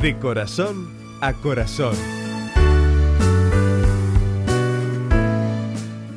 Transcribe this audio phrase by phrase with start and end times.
[0.00, 1.96] De corazón a corazón.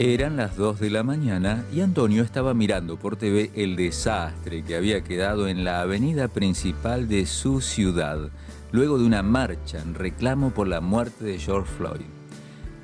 [0.00, 4.74] Eran las 2 de la mañana y Antonio estaba mirando por TV el desastre que
[4.74, 8.30] había quedado en la avenida principal de su ciudad,
[8.72, 12.06] luego de una marcha en reclamo por la muerte de George Floyd.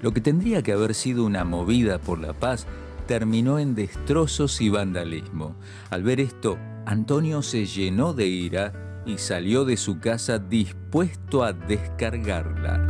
[0.01, 2.69] Lo que tendría que haber sido una movida por la paz
[3.09, 5.57] terminó en destrozos y vandalismo.
[5.91, 6.57] Al ver esto,
[6.87, 12.87] Antonio se llenó de ira y salió de su casa dispuesto a descargarla.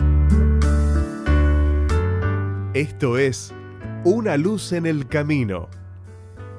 [2.74, 3.52] Esto es
[4.04, 5.68] Una luz en el camino.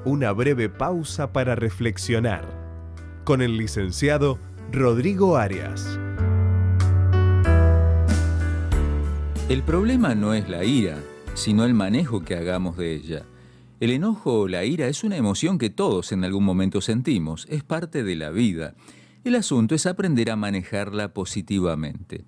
[0.04, 2.44] Una breve pausa para reflexionar.
[3.24, 4.38] Con el licenciado
[4.72, 5.98] Rodrigo Arias.
[9.48, 10.98] El problema no es la ira,
[11.34, 13.22] sino el manejo que hagamos de ella.
[13.78, 17.62] El enojo o la ira es una emoción que todos en algún momento sentimos, es
[17.62, 18.74] parte de la vida.
[19.26, 22.22] El asunto es aprender a manejarla positivamente.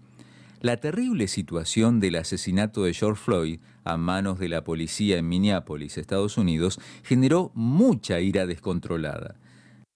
[0.60, 5.96] La terrible situación del asesinato de George Floyd a manos de la policía en Minneapolis,
[5.96, 9.36] Estados Unidos, generó mucha ira descontrolada.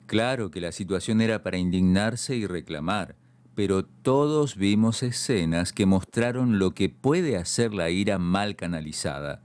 [0.07, 3.17] Claro que la situación era para indignarse y reclamar,
[3.57, 9.43] pero todos vimos escenas que mostraron lo que puede hacer la ira mal canalizada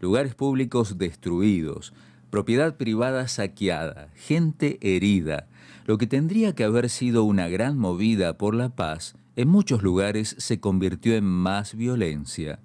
[0.00, 1.92] lugares públicos destruidos,
[2.36, 5.48] propiedad privada saqueada, gente herida.
[5.86, 10.36] Lo que tendría que haber sido una gran movida por la paz, en muchos lugares
[10.38, 12.60] se convirtió en más violencia.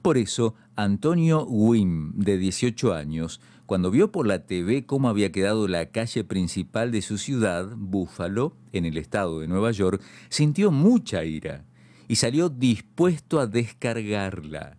[0.00, 5.66] Por eso, Antonio Wim, de 18 años, cuando vio por la TV cómo había quedado
[5.66, 11.24] la calle principal de su ciudad, Búfalo, en el estado de Nueva York, sintió mucha
[11.24, 11.64] ira
[12.06, 14.76] y salió dispuesto a descargarla.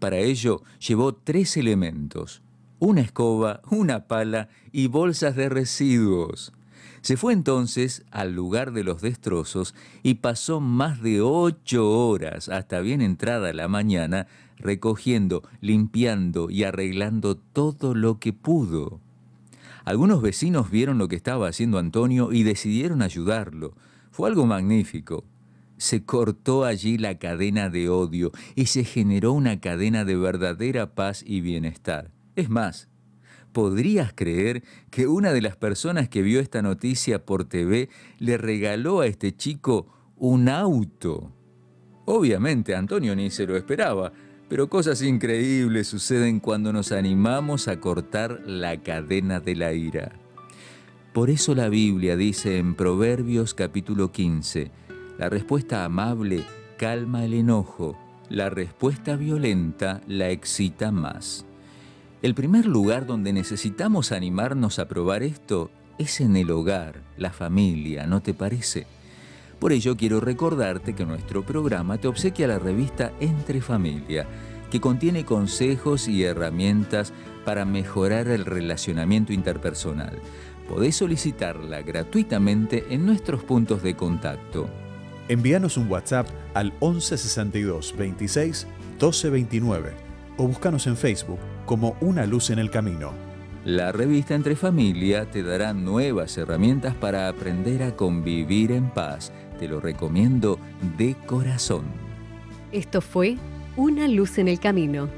[0.00, 2.42] Para ello llevó tres elementos,
[2.78, 6.52] una escoba, una pala y bolsas de residuos.
[7.00, 12.80] Se fue entonces al lugar de los destrozos y pasó más de ocho horas hasta
[12.80, 14.26] bien entrada la mañana
[14.58, 19.00] recogiendo, limpiando y arreglando todo lo que pudo.
[19.84, 23.74] Algunos vecinos vieron lo que estaba haciendo Antonio y decidieron ayudarlo.
[24.10, 25.24] Fue algo magnífico
[25.78, 31.22] se cortó allí la cadena de odio y se generó una cadena de verdadera paz
[31.26, 32.10] y bienestar.
[32.36, 32.90] Es más,
[33.52, 37.88] ¿podrías creer que una de las personas que vio esta noticia por TV
[38.18, 39.86] le regaló a este chico
[40.16, 41.32] un auto?
[42.04, 44.12] Obviamente Antonio ni se lo esperaba,
[44.50, 50.12] pero cosas increíbles suceden cuando nos animamos a cortar la cadena de la ira.
[51.14, 54.70] Por eso la Biblia dice en Proverbios capítulo 15,
[55.16, 56.44] la respuesta amable
[56.76, 57.98] calma el enojo,
[58.28, 61.46] la respuesta violenta la excita más.
[62.26, 68.08] El primer lugar donde necesitamos animarnos a probar esto es en el hogar, la familia,
[68.08, 68.88] ¿no te parece?
[69.60, 74.26] Por ello quiero recordarte que nuestro programa te obsequia la revista Entre Familia,
[74.72, 77.12] que contiene consejos y herramientas
[77.44, 80.18] para mejorar el relacionamiento interpersonal.
[80.68, 84.68] Podés solicitarla gratuitamente en nuestros puntos de contacto
[85.28, 88.66] Envíanos un WhatsApp al 11 62 26
[88.98, 89.92] 12 29
[90.38, 93.12] o búscanos en Facebook como Una Luz en el Camino.
[93.64, 99.32] La revista Entre Familia te dará nuevas herramientas para aprender a convivir en paz.
[99.58, 100.58] Te lo recomiendo
[100.96, 101.84] de corazón.
[102.70, 103.36] Esto fue
[103.76, 105.08] Una Luz en el Camino.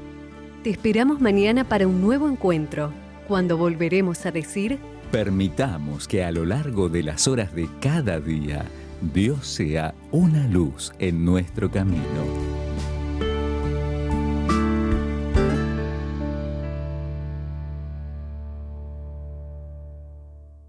[0.63, 2.91] Te esperamos mañana para un nuevo encuentro,
[3.27, 4.79] cuando volveremos a decir...
[5.11, 8.65] Permitamos que a lo largo de las horas de cada día
[9.13, 12.48] Dios sea una luz en nuestro camino.